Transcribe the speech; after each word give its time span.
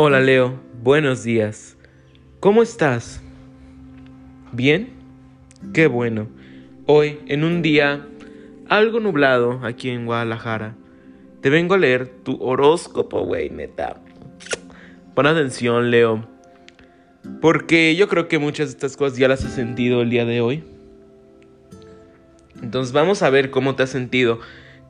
Hola 0.00 0.20
Leo, 0.20 0.60
buenos 0.80 1.24
días. 1.24 1.76
¿Cómo 2.38 2.62
estás? 2.62 3.20
¿Bien? 4.52 4.90
Qué 5.74 5.88
bueno. 5.88 6.28
Hoy, 6.86 7.18
en 7.26 7.42
un 7.42 7.62
día 7.62 8.06
algo 8.68 9.00
nublado 9.00 9.58
aquí 9.64 9.90
en 9.90 10.06
Guadalajara, 10.06 10.76
te 11.40 11.50
vengo 11.50 11.74
a 11.74 11.78
leer 11.78 12.06
tu 12.22 12.40
horóscopo, 12.40 13.24
güey, 13.24 13.50
neta. 13.50 14.00
Pon 15.16 15.26
atención, 15.26 15.90
Leo. 15.90 16.28
Porque 17.40 17.96
yo 17.96 18.06
creo 18.06 18.28
que 18.28 18.38
muchas 18.38 18.68
de 18.68 18.74
estas 18.74 18.96
cosas 18.96 19.18
ya 19.18 19.26
las 19.26 19.44
has 19.44 19.52
sentido 19.52 20.02
el 20.02 20.10
día 20.10 20.24
de 20.24 20.40
hoy. 20.40 20.62
Entonces 22.62 22.92
vamos 22.92 23.24
a 23.24 23.30
ver 23.30 23.50
cómo 23.50 23.74
te 23.74 23.82
has 23.82 23.90
sentido. 23.90 24.38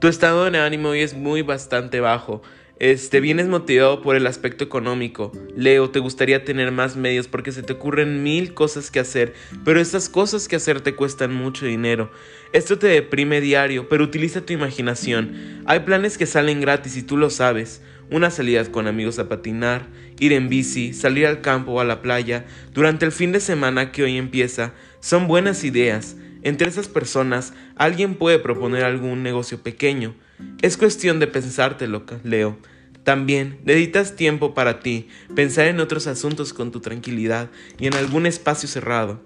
Tu 0.00 0.08
estado 0.08 0.50
de 0.50 0.58
ánimo 0.58 0.90
hoy 0.90 1.00
es 1.00 1.16
muy 1.16 1.40
bastante 1.40 1.98
bajo. 2.00 2.42
Este, 2.80 3.18
vienes 3.18 3.48
motivado 3.48 4.02
por 4.02 4.14
el 4.14 4.24
aspecto 4.28 4.62
económico. 4.62 5.32
Leo, 5.56 5.90
te 5.90 5.98
gustaría 5.98 6.44
tener 6.44 6.70
más 6.70 6.94
medios 6.94 7.26
porque 7.26 7.50
se 7.50 7.64
te 7.64 7.72
ocurren 7.72 8.22
mil 8.22 8.54
cosas 8.54 8.92
que 8.92 9.00
hacer, 9.00 9.34
pero 9.64 9.80
estas 9.80 10.08
cosas 10.08 10.46
que 10.46 10.54
hacer 10.54 10.80
te 10.80 10.94
cuestan 10.94 11.34
mucho 11.34 11.66
dinero. 11.66 12.12
Esto 12.52 12.78
te 12.78 12.86
deprime 12.86 13.40
diario, 13.40 13.88
pero 13.88 14.04
utiliza 14.04 14.46
tu 14.46 14.52
imaginación. 14.52 15.62
Hay 15.66 15.80
planes 15.80 16.16
que 16.18 16.26
salen 16.26 16.60
gratis 16.60 16.96
y 16.96 17.02
tú 17.02 17.16
lo 17.16 17.30
sabes. 17.30 17.82
Una 18.12 18.30
salida 18.30 18.64
con 18.70 18.86
amigos 18.86 19.18
a 19.18 19.28
patinar, 19.28 19.88
ir 20.20 20.32
en 20.32 20.48
bici, 20.48 20.92
salir 20.92 21.26
al 21.26 21.40
campo 21.40 21.72
o 21.72 21.80
a 21.80 21.84
la 21.84 22.00
playa 22.00 22.46
durante 22.74 23.04
el 23.04 23.10
fin 23.12 23.32
de 23.32 23.40
semana 23.40 23.90
que 23.90 24.04
hoy 24.04 24.16
empieza, 24.16 24.72
son 25.00 25.26
buenas 25.26 25.64
ideas. 25.64 26.16
Entre 26.42 26.68
esas 26.68 26.86
personas, 26.86 27.54
alguien 27.74 28.14
puede 28.14 28.38
proponer 28.38 28.84
algún 28.84 29.24
negocio 29.24 29.60
pequeño. 29.64 30.14
Es 30.62 30.76
cuestión 30.76 31.20
de 31.20 31.26
pensártelo, 31.26 32.04
Leo. 32.24 32.58
También 33.04 33.58
necesitas 33.64 34.16
tiempo 34.16 34.54
para 34.54 34.80
ti, 34.80 35.08
pensar 35.34 35.66
en 35.66 35.80
otros 35.80 36.06
asuntos 36.06 36.52
con 36.52 36.70
tu 36.70 36.80
tranquilidad 36.80 37.48
y 37.78 37.86
en 37.86 37.94
algún 37.94 38.26
espacio 38.26 38.68
cerrado. 38.68 39.22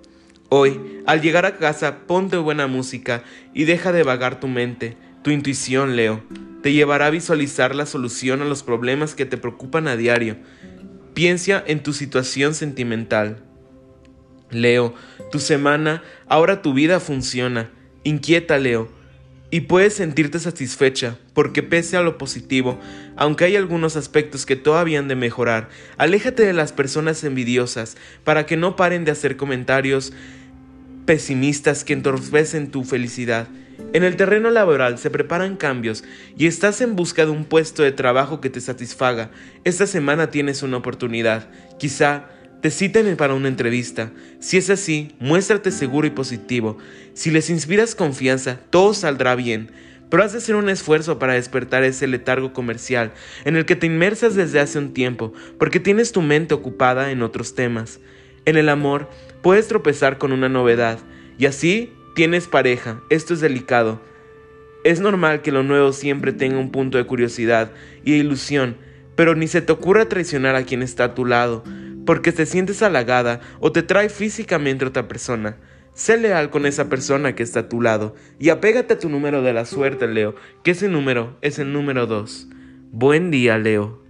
Hoy, 0.50 0.78
al 1.06 1.20
llegar 1.20 1.46
a 1.46 1.56
casa, 1.56 2.06
ponte 2.06 2.36
buena 2.36 2.66
música 2.66 3.24
y 3.54 3.64
deja 3.64 3.90
de 3.92 4.02
vagar 4.02 4.38
tu 4.38 4.46
mente. 4.46 4.96
Tu 5.22 5.30
intuición, 5.30 5.96
Leo, 5.96 6.22
te 6.62 6.72
llevará 6.72 7.06
a 7.06 7.10
visualizar 7.10 7.74
la 7.74 7.86
solución 7.86 8.42
a 8.42 8.44
los 8.44 8.62
problemas 8.62 9.14
que 9.14 9.24
te 9.24 9.36
preocupan 9.36 9.88
a 9.88 9.96
diario. 9.96 10.36
Piensa 11.14 11.62
en 11.66 11.82
tu 11.82 11.92
situación 11.92 12.54
sentimental. 12.54 13.42
Leo, 14.50 14.94
tu 15.30 15.40
semana, 15.40 16.02
ahora 16.28 16.62
tu 16.62 16.74
vida 16.74 17.00
funciona. 17.00 17.70
Inquieta, 18.04 18.58
Leo 18.58 19.01
y 19.52 19.60
puedes 19.60 19.92
sentirte 19.92 20.38
satisfecha, 20.38 21.18
porque 21.34 21.62
pese 21.62 21.98
a 21.98 22.00
lo 22.00 22.16
positivo, 22.16 22.80
aunque 23.16 23.44
hay 23.44 23.54
algunos 23.54 23.96
aspectos 23.96 24.46
que 24.46 24.56
todavía 24.56 24.98
han 24.98 25.08
de 25.08 25.14
mejorar, 25.14 25.68
aléjate 25.98 26.42
de 26.42 26.54
las 26.54 26.72
personas 26.72 27.22
envidiosas 27.22 27.98
para 28.24 28.46
que 28.46 28.56
no 28.56 28.76
paren 28.76 29.04
de 29.04 29.10
hacer 29.10 29.36
comentarios 29.36 30.14
pesimistas 31.04 31.84
que 31.84 31.92
entorpecen 31.92 32.70
tu 32.70 32.82
felicidad. 32.82 33.46
En 33.92 34.04
el 34.04 34.16
terreno 34.16 34.48
laboral 34.48 34.96
se 34.98 35.10
preparan 35.10 35.58
cambios 35.58 36.02
y 36.38 36.46
estás 36.46 36.80
en 36.80 36.96
busca 36.96 37.26
de 37.26 37.32
un 37.32 37.44
puesto 37.44 37.82
de 37.82 37.92
trabajo 37.92 38.40
que 38.40 38.48
te 38.48 38.62
satisfaga. 38.62 39.30
Esta 39.64 39.86
semana 39.86 40.30
tienes 40.30 40.62
una 40.62 40.78
oportunidad. 40.78 41.50
Quizá 41.78 42.30
te 42.62 42.70
citen 42.70 43.16
para 43.16 43.34
una 43.34 43.48
entrevista. 43.48 44.12
Si 44.38 44.56
es 44.56 44.70
así, 44.70 45.10
muéstrate 45.18 45.72
seguro 45.72 46.06
y 46.06 46.10
positivo. 46.10 46.78
Si 47.12 47.32
les 47.32 47.50
inspiras 47.50 47.96
confianza, 47.96 48.60
todo 48.70 48.94
saldrá 48.94 49.34
bien. 49.34 49.72
Pero 50.08 50.22
has 50.22 50.30
de 50.30 50.38
hacer 50.38 50.54
un 50.54 50.68
esfuerzo 50.68 51.18
para 51.18 51.34
despertar 51.34 51.82
ese 51.82 52.06
letargo 52.06 52.52
comercial 52.52 53.12
en 53.44 53.56
el 53.56 53.66
que 53.66 53.74
te 53.74 53.86
inmersas 53.86 54.36
desde 54.36 54.60
hace 54.60 54.78
un 54.78 54.94
tiempo, 54.94 55.32
porque 55.58 55.80
tienes 55.80 56.12
tu 56.12 56.22
mente 56.22 56.54
ocupada 56.54 57.10
en 57.10 57.22
otros 57.22 57.56
temas. 57.56 57.98
En 58.44 58.56
el 58.56 58.68
amor, 58.68 59.10
puedes 59.42 59.66
tropezar 59.66 60.18
con 60.18 60.30
una 60.30 60.48
novedad, 60.48 61.00
y 61.38 61.46
así 61.46 61.92
tienes 62.14 62.46
pareja. 62.46 63.00
Esto 63.10 63.34
es 63.34 63.40
delicado. 63.40 64.00
Es 64.84 65.00
normal 65.00 65.42
que 65.42 65.50
lo 65.50 65.64
nuevo 65.64 65.92
siempre 65.92 66.32
tenga 66.32 66.58
un 66.58 66.70
punto 66.70 66.96
de 66.98 67.06
curiosidad 67.06 67.72
y 68.04 68.12
ilusión, 68.12 68.76
pero 69.16 69.34
ni 69.34 69.48
se 69.48 69.62
te 69.62 69.72
ocurra 69.72 70.08
traicionar 70.08 70.54
a 70.54 70.64
quien 70.64 70.82
está 70.82 71.04
a 71.04 71.14
tu 71.14 71.24
lado, 71.24 71.64
porque 72.04 72.32
te 72.32 72.46
sientes 72.46 72.82
halagada 72.82 73.40
o 73.60 73.72
te 73.72 73.82
trae 73.82 74.08
físicamente 74.08 74.84
otra 74.84 75.08
persona. 75.08 75.56
Sé 75.94 76.16
leal 76.16 76.50
con 76.50 76.64
esa 76.64 76.88
persona 76.88 77.34
que 77.34 77.42
está 77.42 77.60
a 77.60 77.68
tu 77.68 77.80
lado 77.80 78.14
y 78.38 78.48
apégate 78.48 78.94
a 78.94 78.98
tu 78.98 79.08
número 79.08 79.42
de 79.42 79.52
la 79.52 79.66
suerte, 79.66 80.06
Leo, 80.06 80.34
que 80.64 80.70
ese 80.70 80.88
número 80.88 81.36
es 81.42 81.58
el 81.58 81.72
número 81.72 82.06
2. 82.06 82.48
Buen 82.92 83.30
día, 83.30 83.58
Leo. 83.58 84.01